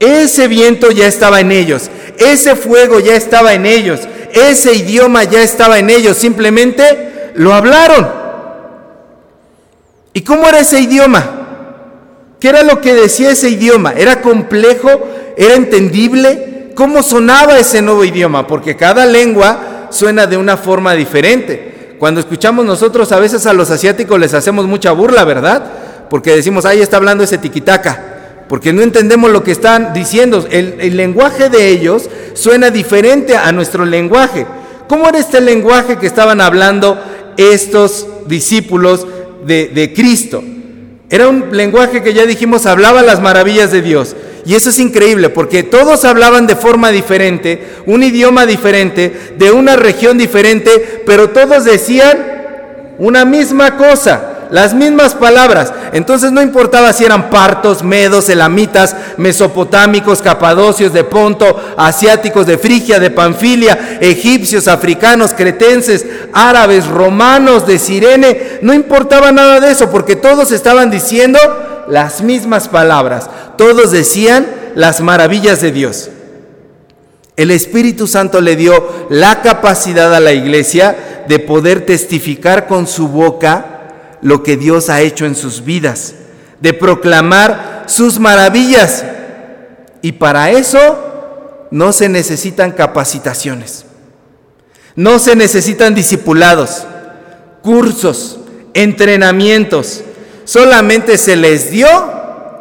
Ese 0.00 0.48
viento 0.48 0.90
ya 0.90 1.06
estaba 1.06 1.40
en 1.40 1.52
ellos, 1.52 1.90
ese 2.18 2.56
fuego 2.56 3.00
ya 3.00 3.14
estaba 3.14 3.54
en 3.54 3.64
ellos, 3.66 4.00
ese 4.32 4.74
idioma 4.74 5.24
ya 5.24 5.42
estaba 5.42 5.78
en 5.78 5.90
ellos, 5.90 6.16
simplemente 6.16 7.32
lo 7.34 7.54
hablaron. 7.54 8.08
¿Y 10.12 10.22
cómo 10.22 10.48
era 10.48 10.60
ese 10.60 10.80
idioma? 10.80 11.42
¿Qué 12.40 12.48
era 12.48 12.62
lo 12.62 12.80
que 12.80 12.94
decía 12.94 13.30
ese 13.30 13.48
idioma? 13.48 13.94
¿Era 13.96 14.20
complejo? 14.20 14.90
¿Era 15.36 15.54
entendible? 15.54 16.72
¿Cómo 16.74 17.02
sonaba 17.02 17.58
ese 17.58 17.80
nuevo 17.80 18.04
idioma? 18.04 18.46
Porque 18.46 18.76
cada 18.76 19.06
lengua 19.06 19.88
suena 19.90 20.26
de 20.26 20.36
una 20.36 20.56
forma 20.56 20.94
diferente. 20.94 21.96
Cuando 21.98 22.20
escuchamos 22.20 22.66
nosotros 22.66 23.12
a 23.12 23.18
veces 23.18 23.46
a 23.46 23.52
los 23.52 23.70
asiáticos 23.70 24.18
les 24.18 24.34
hacemos 24.34 24.66
mucha 24.66 24.92
burla, 24.92 25.24
¿verdad? 25.24 25.64
Porque 26.10 26.36
decimos, 26.36 26.64
ahí 26.64 26.80
está 26.80 26.96
hablando 26.98 27.24
ese 27.24 27.38
tiquitaca. 27.38 28.23
Porque 28.48 28.72
no 28.72 28.82
entendemos 28.82 29.30
lo 29.30 29.42
que 29.42 29.52
están 29.52 29.92
diciendo. 29.92 30.46
El, 30.50 30.96
lenguaje 30.96 31.48
de 31.48 31.68
ellos 31.68 32.08
suena 32.34 32.70
diferente 32.70 33.36
a 33.36 33.52
nuestro 33.52 33.84
lenguaje. 33.84 34.46
¿Cómo 34.88 35.08
era 35.08 35.18
este 35.18 35.40
lenguaje 35.40 35.96
que 35.96 36.06
estaban 36.06 36.40
hablando 36.40 37.00
estos 37.36 38.06
discípulos 38.26 39.06
de, 39.46 39.92
Cristo? 39.94 40.42
Era 41.08 41.28
un 41.28 41.46
lenguaje 41.52 42.02
que 42.02 42.12
ya 42.12 42.26
dijimos 42.26 42.66
hablaba 42.66 43.02
las 43.02 43.20
maravillas 43.20 43.72
de 43.72 43.82
Dios. 43.82 44.14
Y 44.46 44.54
eso 44.54 44.68
es 44.68 44.78
increíble 44.78 45.30
porque 45.30 45.62
todos 45.62 46.04
hablaban 46.04 46.46
de 46.46 46.54
forma 46.54 46.90
diferente, 46.90 47.66
un 47.86 48.02
idioma 48.02 48.44
diferente, 48.44 49.32
de 49.38 49.50
una 49.50 49.74
región 49.74 50.18
diferente, 50.18 51.02
pero 51.06 51.30
todos 51.30 51.64
decían 51.64 52.18
una 52.98 53.24
misma 53.24 53.78
cosa 53.78 54.33
las 54.50 54.74
mismas 54.74 55.14
palabras. 55.14 55.72
Entonces 55.92 56.32
no 56.32 56.42
importaba 56.42 56.92
si 56.92 57.04
eran 57.04 57.30
partos, 57.30 57.82
medos, 57.82 58.28
elamitas, 58.28 58.96
mesopotámicos, 59.16 60.22
capadocios 60.22 60.92
de 60.92 61.04
Ponto, 61.04 61.60
asiáticos 61.76 62.46
de 62.46 62.58
Frigia, 62.58 62.98
de 62.98 63.10
Panfilia, 63.10 63.98
egipcios, 64.00 64.68
africanos, 64.68 65.34
cretenses, 65.34 66.06
árabes, 66.32 66.86
romanos, 66.86 67.66
de 67.66 67.78
Sirene. 67.78 68.58
No 68.62 68.74
importaba 68.74 69.32
nada 69.32 69.60
de 69.60 69.70
eso 69.70 69.90
porque 69.90 70.16
todos 70.16 70.52
estaban 70.52 70.90
diciendo 70.90 71.38
las 71.88 72.22
mismas 72.22 72.68
palabras. 72.68 73.28
Todos 73.56 73.90
decían 73.90 74.46
las 74.74 75.00
maravillas 75.00 75.60
de 75.60 75.72
Dios. 75.72 76.10
El 77.36 77.50
Espíritu 77.50 78.06
Santo 78.06 78.40
le 78.40 78.54
dio 78.54 79.06
la 79.10 79.42
capacidad 79.42 80.14
a 80.14 80.20
la 80.20 80.32
iglesia 80.32 81.24
de 81.26 81.40
poder 81.40 81.84
testificar 81.84 82.66
con 82.66 82.86
su 82.86 83.08
boca 83.08 83.73
lo 84.24 84.42
que 84.42 84.56
Dios 84.56 84.88
ha 84.88 85.02
hecho 85.02 85.26
en 85.26 85.36
sus 85.36 85.64
vidas, 85.64 86.14
de 86.60 86.72
proclamar 86.72 87.84
sus 87.86 88.18
maravillas. 88.18 89.04
Y 90.00 90.12
para 90.12 90.50
eso 90.50 91.66
no 91.70 91.92
se 91.92 92.08
necesitan 92.08 92.72
capacitaciones, 92.72 93.84
no 94.96 95.18
se 95.18 95.36
necesitan 95.36 95.94
discipulados, 95.94 96.86
cursos, 97.62 98.40
entrenamientos. 98.72 100.02
Solamente 100.44 101.18
se 101.18 101.36
les 101.36 101.70
dio 101.70 101.86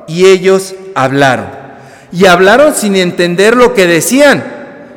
y 0.08 0.26
ellos 0.26 0.76
hablaron. 0.96 1.48
Y 2.12 2.26
hablaron 2.26 2.76
sin 2.76 2.98
entender 2.98 3.56
lo 3.56 3.74
que 3.74 3.88
decían. 3.88 4.44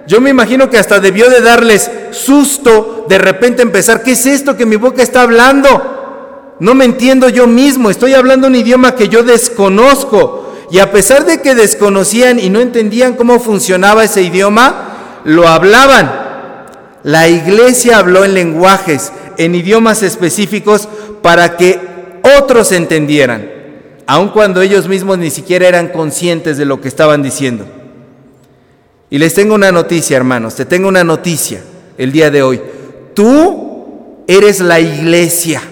Yo 0.09 0.21
me 0.21 0.31
imagino 0.31 0.69
que 0.69 0.79
hasta 0.79 0.99
debió 0.99 1.31
de 1.31 1.41
darles 1.41 1.91
susto 2.11 3.07
de 3.09 3.19
repente 3.19 3.63
empezar, 3.63 4.03
¿qué 4.03 4.13
es 4.13 4.27
esto 4.27 4.57
que 4.57 4.67
mi 4.67 4.77
boca 4.77 5.03
está 5.03 5.23
hablando? 5.23 5.96
No 6.59 6.75
me 6.75 6.85
entiendo 6.85 7.29
yo 7.29 7.47
mismo, 7.47 7.91
estoy 7.91 8.15
hablando 8.15 8.47
un 8.47 8.55
idioma 8.55 8.95
que 8.95 9.09
yo 9.09 9.23
desconozco. 9.23 10.55
Y 10.71 10.79
a 10.79 10.91
pesar 10.91 11.25
de 11.27 11.41
que 11.43 11.55
desconocían 11.55 12.41
y 12.41 12.51
no 12.51 12.61
entendían 12.61 13.15
cómo 13.15 13.39
funcionaba 13.39 14.05
ese 14.05 14.23
idioma, 14.23 15.23
lo 15.25 15.47
hablaban. 15.47 16.27
La 17.03 17.29
iglesia 17.29 17.99
habló 17.99 18.25
en 18.25 18.35
lenguajes, 18.35 19.13
en 19.37 19.55
idiomas 19.55 20.03
específicos, 20.03 20.89
para 21.23 21.57
que 21.57 21.79
otros 22.39 22.73
entendieran, 22.73 23.49
aun 24.07 24.31
cuando 24.31 24.61
ellos 24.61 24.89
mismos 24.89 25.19
ni 25.19 25.31
siquiera 25.31 25.69
eran 25.69 25.89
conscientes 25.89 26.57
de 26.57 26.65
lo 26.65 26.81
que 26.81 26.89
estaban 26.89 27.23
diciendo. 27.23 27.65
Y 29.09 29.19
les 29.19 29.35
tengo 29.35 29.55
una 29.55 29.71
noticia, 29.71 30.17
hermanos, 30.17 30.57
te 30.57 30.65
tengo 30.65 30.89
una 30.89 31.05
noticia 31.05 31.61
el 31.97 32.11
día 32.11 32.31
de 32.31 32.43
hoy. 32.43 32.61
Tú 33.15 34.25
eres 34.27 34.61
la 34.61 34.81
iglesia. 34.81 35.63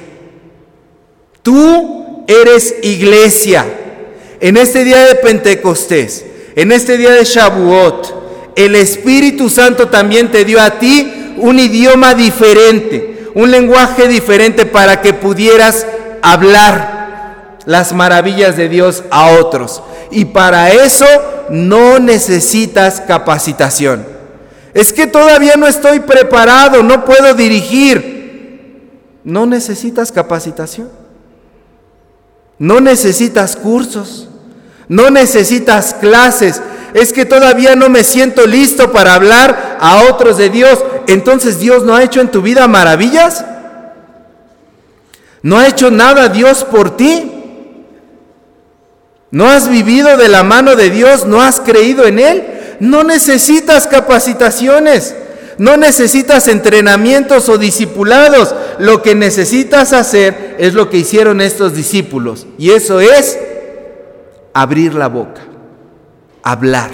Tú 1.45 2.25
eres 2.27 2.75
iglesia. 2.83 3.67
En 4.41 4.57
este 4.57 4.83
día 4.83 5.05
de 5.05 5.15
Pentecostés, 5.17 6.25
en 6.57 6.73
este 6.73 6.97
día 6.97 7.11
de 7.11 7.23
Shavuot, 7.25 8.55
el 8.57 8.75
Espíritu 8.75 9.51
Santo 9.51 9.89
también 9.89 10.31
te 10.31 10.47
dio 10.47 10.59
a 10.59 10.79
ti 10.79 11.35
un 11.37 11.59
idioma 11.61 12.15
diferente, 12.15 13.29
un 13.35 13.51
lenguaje 13.51 14.09
diferente 14.09 14.65
para 14.65 15.03
que 15.03 15.13
pudieras 15.13 15.87
hablar 16.23 17.59
las 17.67 17.93
maravillas 17.93 18.57
de 18.57 18.71
Dios 18.71 19.05
a 19.11 19.33
otros. 19.33 19.83
Y 20.11 20.25
para 20.25 20.73
eso 20.73 21.05
no 21.51 21.99
necesitas 21.99 23.03
capacitación. 23.03 24.07
Es 24.73 24.95
que 24.95 25.07
todavía 25.07 25.57
no 25.59 25.67
estoy 25.67 26.01
preparado, 26.01 26.83
no 26.83 27.05
puedo 27.05 27.35
dirigir. 27.35 28.15
No 29.25 29.45
necesitas 29.45 30.11
capacitación. 30.11 31.04
No 32.65 32.81
necesitas 32.81 33.57
cursos, 33.57 34.27
no 34.89 35.11
necesitas 35.11 35.93
clases. 35.93 36.63
Es 36.95 37.13
que 37.13 37.27
todavía 37.27 37.77
no 37.77 37.91
me 37.91 38.03
siento 38.05 38.47
listo 38.47 38.91
para 38.91 39.15
hablar 39.15 39.77
a 39.83 40.05
otros 40.05 40.39
de 40.39 40.49
Dios. 40.49 40.83
Entonces 41.07 41.59
Dios 41.59 41.85
no 41.85 41.95
ha 41.95 42.03
hecho 42.03 42.23
en 42.23 42.31
tu 42.31 42.41
vida 42.41 42.67
maravillas. 42.67 43.45
No 45.43 45.59
ha 45.59 45.67
hecho 45.67 45.91
nada 45.91 46.31
Dios 46.31 46.65
por 46.65 46.97
ti. 46.97 47.33
No 49.31 49.47
has 49.47 49.69
vivido 49.69 50.17
de 50.17 50.29
la 50.29 50.43
mano 50.43 50.75
de 50.75 50.89
Dios, 50.89 51.27
no 51.27 51.43
has 51.43 51.61
creído 51.61 52.07
en 52.07 52.19
Él. 52.19 52.77
No 52.81 53.05
necesitas 53.05 53.87
capacitaciones. 53.87 55.15
No 55.59 55.77
necesitas 55.77 56.49
entrenamientos 56.49 57.49
o 57.49 57.59
discipulados. 57.59 58.55
Lo 58.79 59.03
que 59.03 59.15
necesitas 59.15 59.93
hacer 59.93 60.57
es 60.59 60.75
lo 60.75 60.91
que 60.91 60.99
hicieron 60.99 61.41
estos 61.41 61.75
discípulos. 61.75 62.47
Y 62.59 62.71
eso 62.71 63.01
es 63.01 63.39
abrir 64.53 64.95
la 64.95 65.09
boca, 65.09 65.43
hablar. 66.43 66.91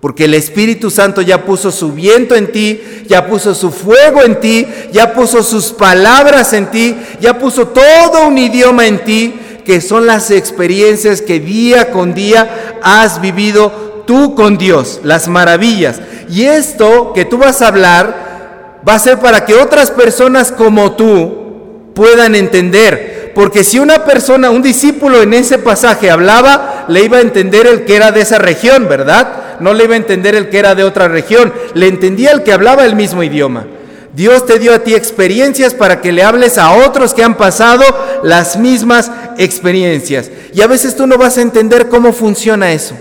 Porque 0.00 0.26
el 0.26 0.34
Espíritu 0.34 0.90
Santo 0.90 1.22
ya 1.22 1.44
puso 1.44 1.72
su 1.72 1.92
viento 1.92 2.34
en 2.34 2.52
ti, 2.52 2.80
ya 3.06 3.26
puso 3.26 3.54
su 3.54 3.70
fuego 3.70 4.22
en 4.22 4.40
ti, 4.40 4.66
ya 4.92 5.14
puso 5.14 5.42
sus 5.42 5.72
palabras 5.72 6.52
en 6.52 6.70
ti, 6.70 6.96
ya 7.20 7.38
puso 7.38 7.68
todo 7.68 8.28
un 8.28 8.38
idioma 8.38 8.86
en 8.86 9.04
ti, 9.04 9.34
que 9.64 9.80
son 9.80 10.06
las 10.06 10.30
experiencias 10.30 11.22
que 11.22 11.40
día 11.40 11.90
con 11.90 12.14
día 12.14 12.78
has 12.82 13.20
vivido 13.20 14.04
tú 14.06 14.34
con 14.34 14.58
Dios, 14.58 15.00
las 15.02 15.28
maravillas. 15.28 16.00
Y 16.28 16.44
esto 16.44 17.12
que 17.14 17.24
tú 17.24 17.38
vas 17.38 17.62
a 17.62 17.68
hablar 17.68 18.80
va 18.86 18.94
a 18.94 18.98
ser 18.98 19.18
para 19.18 19.44
que 19.44 19.54
otras 19.54 19.90
personas 19.90 20.52
como 20.52 20.92
tú 20.92 21.92
puedan 21.94 22.34
entender. 22.34 23.32
Porque 23.34 23.64
si 23.64 23.78
una 23.78 24.04
persona, 24.04 24.50
un 24.50 24.62
discípulo 24.62 25.22
en 25.22 25.34
ese 25.34 25.58
pasaje 25.58 26.10
hablaba, 26.10 26.86
le 26.88 27.04
iba 27.04 27.18
a 27.18 27.22
entender 27.22 27.66
el 27.66 27.84
que 27.84 27.96
era 27.96 28.10
de 28.12 28.22
esa 28.22 28.38
región, 28.38 28.88
¿verdad? 28.88 29.58
No 29.60 29.74
le 29.74 29.84
iba 29.84 29.94
a 29.94 29.98
entender 29.98 30.34
el 30.34 30.48
que 30.48 30.58
era 30.58 30.74
de 30.74 30.84
otra 30.84 31.08
región. 31.08 31.52
Le 31.74 31.88
entendía 31.88 32.30
el 32.30 32.42
que 32.42 32.52
hablaba 32.52 32.84
el 32.84 32.96
mismo 32.96 33.22
idioma. 33.22 33.66
Dios 34.14 34.46
te 34.46 34.58
dio 34.58 34.72
a 34.72 34.78
ti 34.78 34.94
experiencias 34.94 35.74
para 35.74 36.00
que 36.00 36.12
le 36.12 36.22
hables 36.22 36.56
a 36.56 36.72
otros 36.72 37.12
que 37.12 37.22
han 37.22 37.36
pasado 37.36 37.84
las 38.22 38.56
mismas 38.56 39.10
experiencias. 39.36 40.30
Y 40.54 40.62
a 40.62 40.66
veces 40.66 40.96
tú 40.96 41.06
no 41.06 41.18
vas 41.18 41.36
a 41.36 41.42
entender 41.42 41.88
cómo 41.88 42.14
funciona 42.14 42.72
eso. 42.72 42.96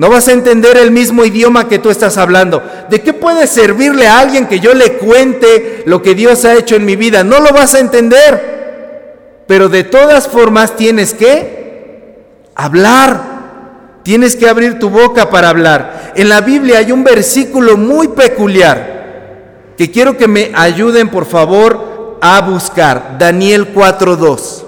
No 0.00 0.08
vas 0.08 0.28
a 0.28 0.32
entender 0.32 0.78
el 0.78 0.92
mismo 0.92 1.26
idioma 1.26 1.68
que 1.68 1.78
tú 1.78 1.90
estás 1.90 2.16
hablando. 2.16 2.62
¿De 2.88 3.02
qué 3.02 3.12
puede 3.12 3.46
servirle 3.46 4.08
a 4.08 4.20
alguien 4.20 4.46
que 4.46 4.58
yo 4.58 4.72
le 4.72 4.94
cuente 4.94 5.82
lo 5.84 6.00
que 6.00 6.14
Dios 6.14 6.46
ha 6.46 6.54
hecho 6.54 6.74
en 6.74 6.86
mi 6.86 6.96
vida? 6.96 7.22
No 7.22 7.38
lo 7.38 7.52
vas 7.52 7.74
a 7.74 7.80
entender. 7.80 9.44
Pero 9.46 9.68
de 9.68 9.84
todas 9.84 10.26
formas 10.26 10.74
tienes 10.74 11.12
que 11.12 12.16
hablar. 12.54 14.00
Tienes 14.02 14.36
que 14.36 14.48
abrir 14.48 14.78
tu 14.78 14.88
boca 14.88 15.28
para 15.28 15.50
hablar. 15.50 16.14
En 16.16 16.30
la 16.30 16.40
Biblia 16.40 16.78
hay 16.78 16.92
un 16.92 17.04
versículo 17.04 17.76
muy 17.76 18.08
peculiar 18.08 19.74
que 19.76 19.90
quiero 19.90 20.16
que 20.16 20.28
me 20.28 20.50
ayuden 20.54 21.10
por 21.10 21.26
favor 21.26 22.16
a 22.22 22.40
buscar. 22.40 23.18
Daniel 23.18 23.74
4.2. 23.74 24.62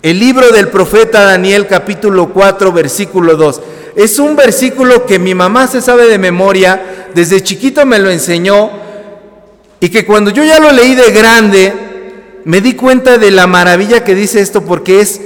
El 0.00 0.18
libro 0.18 0.50
del 0.50 0.68
profeta 0.68 1.24
Daniel 1.24 1.66
capítulo 1.66 2.30
4 2.30 2.72
versículo 2.72 3.36
2. 3.36 3.60
Es 3.98 4.20
un 4.20 4.36
versículo 4.36 5.06
que 5.06 5.18
mi 5.18 5.34
mamá 5.34 5.66
se 5.66 5.82
sabe 5.82 6.06
de 6.06 6.18
memoria 6.18 7.08
desde 7.14 7.42
chiquito 7.42 7.84
me 7.84 7.98
lo 7.98 8.10
enseñó 8.10 8.70
y 9.80 9.88
que 9.88 10.06
cuando 10.06 10.30
yo 10.30 10.44
ya 10.44 10.60
lo 10.60 10.70
leí 10.70 10.94
de 10.94 11.10
grande, 11.10 11.72
me 12.44 12.60
di 12.60 12.74
cuenta 12.74 13.18
de 13.18 13.32
la 13.32 13.48
maravilla 13.48 14.04
que 14.04 14.14
dice 14.14 14.40
esto 14.40 14.64
porque 14.64 15.00
es, 15.00 15.20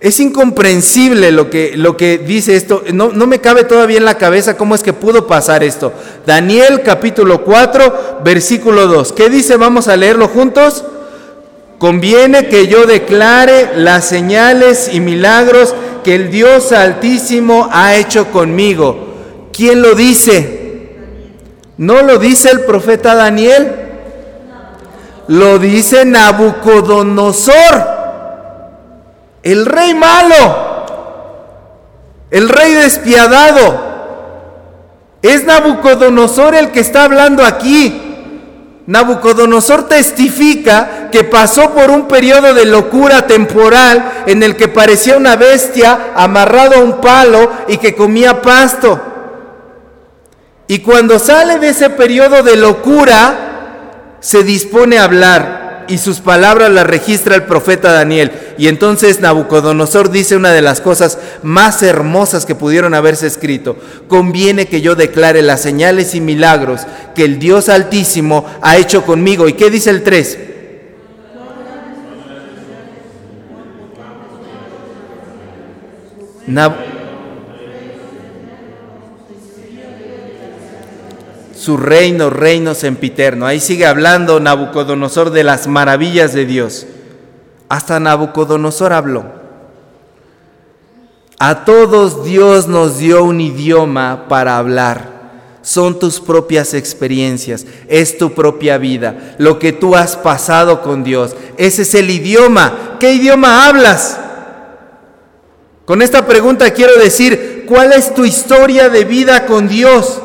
es 0.00 0.18
incomprensible 0.18 1.30
lo 1.30 1.50
que, 1.50 1.76
lo 1.76 1.98
que 1.98 2.16
dice 2.16 2.56
esto. 2.56 2.82
No, 2.90 3.10
no 3.12 3.26
me 3.26 3.42
cabe 3.42 3.64
todavía 3.64 3.98
en 3.98 4.06
la 4.06 4.16
cabeza 4.16 4.56
cómo 4.56 4.74
es 4.74 4.82
que 4.82 4.94
pudo 4.94 5.26
pasar 5.26 5.62
esto. 5.62 5.92
Daniel 6.24 6.80
capítulo 6.82 7.44
4, 7.44 8.20
versículo 8.24 8.86
2. 8.86 9.12
¿Qué 9.12 9.28
dice? 9.28 9.58
Vamos 9.58 9.88
a 9.88 9.96
leerlo 9.98 10.28
juntos. 10.28 10.86
Conviene 11.78 12.48
que 12.48 12.68
yo 12.68 12.86
declare 12.86 13.72
las 13.76 14.06
señales 14.06 14.88
y 14.92 15.00
milagros 15.00 15.74
que 16.02 16.14
el 16.14 16.30
Dios 16.30 16.72
Altísimo 16.72 17.68
ha 17.70 17.96
hecho 17.96 18.30
conmigo. 18.30 19.06
¿Quién 19.52 19.82
lo 19.82 19.94
dice? 19.94 20.56
¿No 21.76 22.00
lo 22.02 22.18
dice 22.18 22.50
el 22.50 22.60
profeta 22.60 23.14
Daniel? 23.14 23.86
Lo 25.28 25.58
dice 25.58 26.04
Nabucodonosor, 26.04 27.54
el 29.42 29.66
rey 29.66 29.92
malo, 29.92 30.84
el 32.30 32.48
rey 32.48 32.72
despiadado. 32.74 33.96
Es 35.22 35.44
Nabucodonosor 35.44 36.54
el 36.54 36.70
que 36.70 36.80
está 36.80 37.04
hablando 37.04 37.44
aquí. 37.44 38.02
Nabucodonosor 38.86 39.88
testifica 39.88 40.95
que 41.10 41.24
pasó 41.24 41.72
por 41.72 41.90
un 41.90 42.08
periodo 42.08 42.54
de 42.54 42.64
locura 42.64 43.26
temporal 43.26 44.24
en 44.26 44.42
el 44.42 44.56
que 44.56 44.68
parecía 44.68 45.16
una 45.16 45.36
bestia 45.36 46.12
amarrado 46.14 46.76
a 46.76 46.80
un 46.80 47.00
palo 47.00 47.50
y 47.68 47.78
que 47.78 47.94
comía 47.94 48.42
pasto. 48.42 49.00
Y 50.68 50.80
cuando 50.80 51.18
sale 51.18 51.58
de 51.58 51.68
ese 51.68 51.90
periodo 51.90 52.42
de 52.42 52.56
locura, 52.56 54.16
se 54.20 54.42
dispone 54.42 54.98
a 54.98 55.04
hablar 55.04 55.84
y 55.88 55.98
sus 55.98 56.20
palabras 56.20 56.70
las 56.70 56.86
registra 56.86 57.36
el 57.36 57.44
profeta 57.44 57.92
Daniel. 57.92 58.32
Y 58.58 58.68
entonces 58.68 59.20
Nabucodonosor 59.20 60.10
dice 60.10 60.36
una 60.36 60.52
de 60.52 60.62
las 60.62 60.80
cosas 60.80 61.18
más 61.42 61.82
hermosas 61.82 62.46
que 62.46 62.54
pudieron 62.54 62.94
haberse 62.94 63.26
escrito. 63.26 63.76
Conviene 64.08 64.66
que 64.66 64.80
yo 64.80 64.96
declare 64.96 65.42
las 65.42 65.62
señales 65.62 66.14
y 66.14 66.20
milagros 66.20 66.82
que 67.14 67.24
el 67.24 67.38
Dios 67.38 67.68
Altísimo 67.68 68.46
ha 68.62 68.76
hecho 68.76 69.04
conmigo. 69.04 69.48
¿Y 69.48 69.52
qué 69.52 69.70
dice 69.70 69.90
el 69.90 70.02
3? 70.02 70.38
Su 81.66 81.76
reino, 81.76 82.30
reino 82.30 82.74
sempiterno. 82.74 83.44
Ahí 83.44 83.58
sigue 83.58 83.86
hablando 83.86 84.38
Nabucodonosor 84.38 85.30
de 85.30 85.42
las 85.42 85.66
maravillas 85.66 86.32
de 86.32 86.46
Dios. 86.46 86.86
Hasta 87.68 87.98
Nabucodonosor 87.98 88.92
habló. 88.92 89.24
A 91.40 91.64
todos 91.64 92.24
Dios 92.24 92.68
nos 92.68 92.98
dio 92.98 93.24
un 93.24 93.40
idioma 93.40 94.26
para 94.28 94.58
hablar. 94.58 95.16
Son 95.62 95.98
tus 95.98 96.20
propias 96.20 96.72
experiencias, 96.72 97.66
es 97.88 98.16
tu 98.16 98.32
propia 98.32 98.78
vida, 98.78 99.34
lo 99.38 99.58
que 99.58 99.72
tú 99.72 99.96
has 99.96 100.16
pasado 100.16 100.80
con 100.80 101.02
Dios. 101.02 101.34
Ese 101.56 101.82
es 101.82 101.94
el 101.96 102.08
idioma. 102.10 102.96
¿Qué 103.00 103.14
idioma 103.14 103.66
hablas? 103.66 104.20
Con 105.86 106.02
esta 106.02 106.26
pregunta 106.26 106.70
quiero 106.72 106.96
decir, 106.96 107.64
¿cuál 107.66 107.94
es 107.94 108.14
tu 108.14 108.26
historia 108.26 108.90
de 108.90 109.04
vida 109.04 109.46
con 109.46 109.68
Dios? 109.68 110.20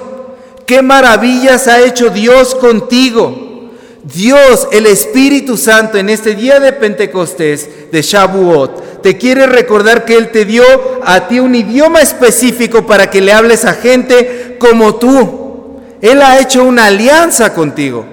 qué 0.72 0.82
maravillas 0.82 1.68
ha 1.68 1.82
hecho 1.82 2.12
Dios 2.12 2.56
contigo. 2.56 3.72
Dios, 4.04 4.70
el 4.72 4.86
Espíritu 4.86 5.58
Santo, 5.58 5.98
en 5.98 6.08
este 6.10 6.34
día 6.34 6.62
de 6.62 6.72
Pentecostés, 6.72 7.92
de 7.92 8.02
Shavuot, 8.02 9.02
te 9.02 9.18
quiere 9.18 9.48
recordar 9.48 10.06
que 10.06 10.16
Él 10.16 10.32
te 10.32 10.46
dio 10.46 10.64
a 11.04 11.28
ti 11.28 11.42
un 11.42 11.56
idioma 11.56 12.00
específico 12.02 12.86
para 12.88 13.10
que 13.10 13.20
le 13.20 13.34
hables 13.34 13.66
a 13.66 13.74
gente 13.74 14.56
como 14.62 14.96
tú. 14.96 15.82
Él 16.02 16.22
ha 16.22 16.40
hecho 16.40 16.64
una 16.64 16.86
alianza 16.86 17.54
contigo. 17.54 18.06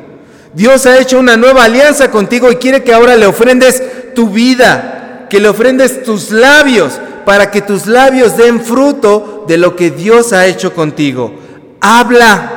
Dios 0.52 0.84
ha 0.86 0.98
hecho 0.98 1.20
una 1.20 1.36
nueva 1.36 1.62
alianza 1.62 2.10
contigo 2.10 2.50
y 2.50 2.56
quiere 2.56 2.82
que 2.82 2.92
ahora 2.92 3.14
le 3.14 3.26
ofrendes 3.26 3.80
tu 4.16 4.30
vida, 4.30 5.28
que 5.30 5.38
le 5.38 5.48
ofrendes 5.48 6.02
tus 6.02 6.32
labios, 6.32 7.00
para 7.28 7.50
que 7.50 7.60
tus 7.60 7.84
labios 7.84 8.38
den 8.38 8.58
fruto 8.58 9.44
de 9.46 9.58
lo 9.58 9.76
que 9.76 9.90
Dios 9.90 10.32
ha 10.32 10.46
hecho 10.46 10.72
contigo 10.72 11.34
habla. 11.78 12.54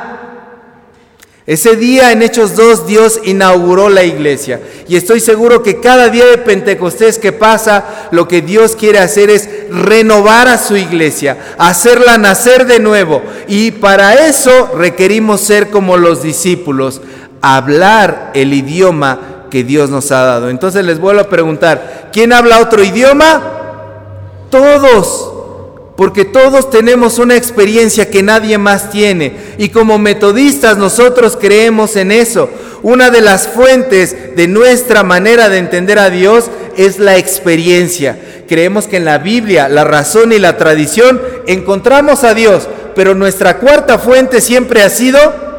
Ese 1.44 1.76
día 1.76 2.10
en 2.10 2.22
Hechos 2.22 2.56
2 2.56 2.86
Dios 2.86 3.20
inauguró 3.24 3.90
la 3.90 4.02
iglesia 4.02 4.62
y 4.88 4.96
estoy 4.96 5.20
seguro 5.20 5.62
que 5.62 5.78
cada 5.78 6.08
día 6.08 6.24
de 6.24 6.38
Pentecostés 6.38 7.18
que 7.18 7.32
pasa 7.32 8.08
lo 8.12 8.26
que 8.26 8.40
Dios 8.40 8.76
quiere 8.76 9.00
hacer 9.00 9.28
es 9.28 9.50
renovar 9.68 10.48
a 10.48 10.56
su 10.56 10.74
iglesia, 10.74 11.36
hacerla 11.58 12.16
nacer 12.16 12.64
de 12.64 12.78
nuevo 12.78 13.22
y 13.46 13.72
para 13.72 14.26
eso 14.26 14.70
requerimos 14.78 15.42
ser 15.42 15.68
como 15.68 15.98
los 15.98 16.22
discípulos, 16.22 17.02
hablar 17.42 18.30
el 18.32 18.54
idioma 18.54 19.48
que 19.50 19.64
Dios 19.64 19.90
nos 19.90 20.10
ha 20.12 20.22
dado. 20.22 20.48
Entonces 20.48 20.82
les 20.82 20.98
vuelvo 20.98 21.20
a 21.20 21.28
preguntar, 21.28 22.08
¿quién 22.10 22.32
habla 22.32 22.60
otro 22.60 22.82
idioma? 22.82 23.61
Todos 24.52 25.32
porque 25.96 26.24
todos 26.24 26.70
tenemos 26.70 27.18
una 27.18 27.36
experiencia 27.36 28.10
que 28.10 28.22
nadie 28.22 28.58
más 28.58 28.90
tiene 28.90 29.34
y 29.58 29.68
como 29.68 29.98
metodistas 29.98 30.78
nosotros 30.78 31.38
creemos 31.40 31.96
en 31.96 32.12
eso. 32.12 32.48
Una 32.82 33.10
de 33.10 33.20
las 33.20 33.46
fuentes 33.46 34.34
de 34.34 34.48
nuestra 34.48 35.02
manera 35.04 35.48
de 35.48 35.58
entender 35.58 35.98
a 35.98 36.10
Dios 36.10 36.50
es 36.76 36.98
la 36.98 37.16
experiencia. 37.18 38.18
Creemos 38.48 38.86
que 38.86 38.96
en 38.96 39.04
la 39.04 39.18
Biblia, 39.18 39.68
la 39.68 39.84
razón 39.84 40.32
y 40.32 40.38
la 40.38 40.56
tradición 40.56 41.20
encontramos 41.46 42.24
a 42.24 42.34
Dios, 42.34 42.68
pero 42.94 43.14
nuestra 43.14 43.58
cuarta 43.58 43.98
fuente 43.98 44.40
siempre 44.40 44.82
ha 44.82 44.90
sido 44.90 45.51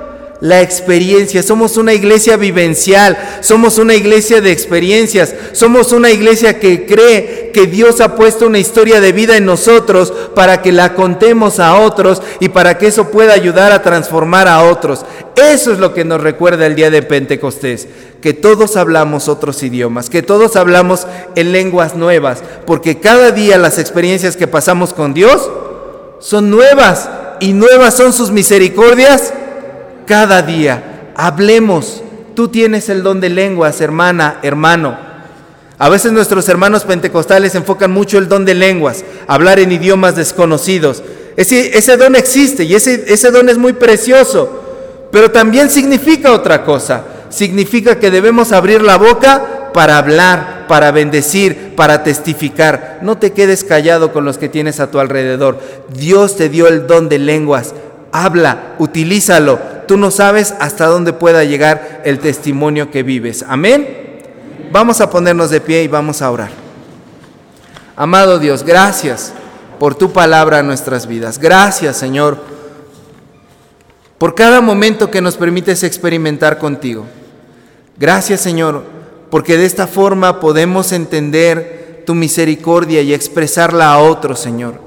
la 0.43 0.61
experiencia. 0.61 1.41
Somos 1.41 1.77
una 1.77 1.93
iglesia 1.93 2.35
vivencial, 2.35 3.17
somos 3.39 3.77
una 3.77 3.95
iglesia 3.95 4.41
de 4.41 4.51
experiencias, 4.51 5.33
somos 5.53 5.93
una 5.93 6.11
iglesia 6.11 6.59
que 6.59 6.85
cree 6.85 7.51
que 7.53 7.65
Dios 7.65 8.01
ha 8.01 8.17
puesto 8.17 8.47
una 8.47 8.59
historia 8.59 8.99
de 8.99 9.13
vida 9.13 9.37
en 9.37 9.45
nosotros 9.45 10.11
para 10.35 10.61
que 10.61 10.73
la 10.73 10.95
contemos 10.95 11.61
a 11.61 11.79
otros 11.79 12.21
y 12.41 12.49
para 12.49 12.77
que 12.77 12.87
eso 12.87 13.09
pueda 13.09 13.33
ayudar 13.33 13.71
a 13.71 13.83
transformar 13.83 14.49
a 14.49 14.63
otros. 14.63 15.05
Eso 15.37 15.71
es 15.71 15.79
lo 15.79 15.93
que 15.93 16.03
nos 16.03 16.19
recuerda 16.19 16.65
el 16.65 16.75
día 16.75 16.89
de 16.89 17.03
Pentecostés, 17.03 17.87
que 18.21 18.33
todos 18.33 18.75
hablamos 18.75 19.29
otros 19.29 19.63
idiomas, 19.63 20.09
que 20.09 20.23
todos 20.23 20.57
hablamos 20.57 21.07
en 21.35 21.53
lenguas 21.53 21.95
nuevas, 21.95 22.43
porque 22.67 22.99
cada 22.99 23.31
día 23.31 23.57
las 23.57 23.79
experiencias 23.79 24.35
que 24.35 24.47
pasamos 24.47 24.93
con 24.93 25.13
Dios 25.13 25.49
son 26.19 26.49
nuevas 26.49 27.09
y 27.39 27.53
nuevas 27.53 27.95
son 27.95 28.11
sus 28.11 28.29
misericordias 28.29 29.33
cada 30.05 30.41
día. 30.41 31.11
Hablemos. 31.15 32.03
Tú 32.35 32.47
tienes 32.47 32.89
el 32.89 33.03
don 33.03 33.19
de 33.21 33.29
lenguas, 33.29 33.79
hermana, 33.81 34.39
hermano. 34.41 34.97
A 35.77 35.89
veces 35.89 36.11
nuestros 36.11 36.47
hermanos 36.49 36.83
pentecostales 36.83 37.55
enfocan 37.55 37.91
mucho 37.91 38.17
el 38.17 38.29
don 38.29 38.45
de 38.45 38.53
lenguas, 38.53 39.03
hablar 39.27 39.59
en 39.59 39.71
idiomas 39.71 40.15
desconocidos. 40.15 41.03
Ese, 41.35 41.97
don 41.97 42.15
existe 42.15 42.63
y 42.63 42.75
ese, 42.75 43.05
ese 43.07 43.31
don 43.31 43.49
es 43.49 43.57
muy 43.57 43.73
precioso, 43.73 44.61
pero 45.11 45.31
también 45.31 45.69
significa 45.69 46.31
otra 46.31 46.63
cosa. 46.63 47.03
Significa 47.29 47.99
que 47.99 48.11
debemos 48.11 48.51
abrir 48.51 48.83
la 48.83 48.97
boca 48.97 49.71
para 49.73 49.97
hablar, 49.97 50.67
para 50.67 50.91
bendecir, 50.91 51.75
para 51.75 52.03
testificar. 52.03 52.99
No 53.01 53.17
te 53.17 53.33
quedes 53.33 53.63
callado 53.63 54.13
con 54.13 54.23
los 54.23 54.37
que 54.37 54.49
tienes 54.49 54.79
a 54.79 54.91
tu 54.91 54.99
alrededor. 54.99 55.59
Dios 55.89 56.37
te 56.37 56.49
dio 56.49 56.67
el 56.67 56.85
don 56.85 57.09
de 57.09 57.17
lenguas. 57.17 57.73
Habla, 58.11 58.75
utilízalo, 58.77 59.59
tú 59.87 59.97
no 59.97 60.11
sabes 60.11 60.53
hasta 60.59 60.85
dónde 60.87 61.13
pueda 61.13 61.43
llegar 61.43 62.01
el 62.05 62.19
testimonio 62.19 62.91
que 62.91 63.03
vives. 63.03 63.43
Amén. 63.47 64.21
Vamos 64.71 65.01
a 65.01 65.09
ponernos 65.09 65.49
de 65.49 65.61
pie 65.61 65.83
y 65.83 65.87
vamos 65.87 66.21
a 66.21 66.31
orar. 66.31 66.49
Amado 67.95 68.39
Dios, 68.39 68.63
gracias 68.63 69.33
por 69.79 69.95
tu 69.95 70.11
palabra 70.11 70.59
en 70.59 70.67
nuestras 70.67 71.05
vidas. 71.05 71.37
Gracias, 71.37 71.97
Señor, 71.97 72.37
por 74.17 74.33
cada 74.33 74.61
momento 74.61 75.11
que 75.11 75.21
nos 75.21 75.37
permites 75.37 75.83
experimentar 75.83 76.57
contigo. 76.57 77.05
Gracias, 77.97 78.41
Señor, 78.41 78.83
porque 79.29 79.57
de 79.57 79.65
esta 79.65 79.87
forma 79.87 80.39
podemos 80.39 80.91
entender 80.91 82.03
tu 82.05 82.15
misericordia 82.15 83.01
y 83.01 83.13
expresarla 83.13 83.93
a 83.93 83.99
otros, 83.99 84.39
Señor. 84.39 84.82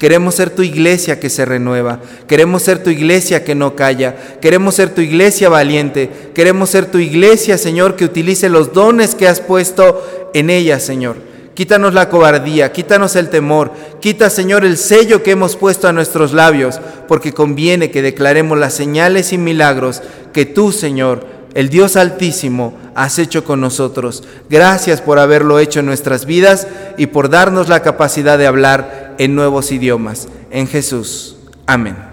Queremos 0.00 0.34
ser 0.34 0.48
tu 0.48 0.62
iglesia 0.62 1.20
que 1.20 1.28
se 1.28 1.44
renueva. 1.44 2.00
Queremos 2.26 2.62
ser 2.62 2.82
tu 2.82 2.88
iglesia 2.88 3.44
que 3.44 3.54
no 3.54 3.76
calla. 3.76 4.16
Queremos 4.40 4.74
ser 4.74 4.94
tu 4.94 5.02
iglesia 5.02 5.50
valiente. 5.50 6.10
Queremos 6.34 6.70
ser 6.70 6.86
tu 6.86 6.96
iglesia, 6.96 7.58
Señor, 7.58 7.96
que 7.96 8.06
utilice 8.06 8.48
los 8.48 8.72
dones 8.72 9.14
que 9.14 9.28
has 9.28 9.42
puesto 9.42 10.30
en 10.32 10.48
ella, 10.48 10.80
Señor. 10.80 11.16
Quítanos 11.52 11.92
la 11.92 12.08
cobardía, 12.08 12.72
quítanos 12.72 13.14
el 13.14 13.28
temor, 13.28 13.72
quita 14.00 14.30
Señor 14.30 14.64
el 14.64 14.78
sello 14.78 15.22
que 15.22 15.32
hemos 15.32 15.56
puesto 15.56 15.86
a 15.86 15.92
nuestros 15.92 16.32
labios, 16.32 16.80
porque 17.06 17.34
conviene 17.34 17.90
que 17.90 18.00
declaremos 18.00 18.58
las 18.58 18.72
señales 18.72 19.34
y 19.34 19.36
milagros 19.36 20.00
que 20.32 20.46
tú, 20.46 20.72
Señor, 20.72 21.26
el 21.52 21.68
Dios 21.68 21.96
Altísimo, 21.96 22.78
has 22.94 23.18
hecho 23.18 23.44
con 23.44 23.60
nosotros. 23.60 24.24
Gracias 24.48 25.02
por 25.02 25.18
haberlo 25.18 25.58
hecho 25.58 25.80
en 25.80 25.86
nuestras 25.86 26.24
vidas 26.24 26.66
y 26.96 27.08
por 27.08 27.28
darnos 27.28 27.68
la 27.68 27.82
capacidad 27.82 28.38
de 28.38 28.46
hablar 28.46 29.09
en 29.20 29.34
nuevos 29.34 29.70
idiomas. 29.70 30.28
En 30.50 30.66
Jesús. 30.66 31.36
Amén. 31.66 32.09